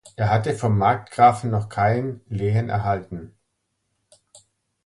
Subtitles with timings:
[0.15, 3.35] Er hatte vom Markgrafen noch kein Lehen erhalten.